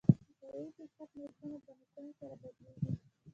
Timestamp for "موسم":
1.79-2.05